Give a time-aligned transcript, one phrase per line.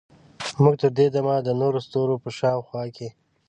[0.61, 3.09] موږ تر دې دمه د نورو ستورو په شاوخوا کې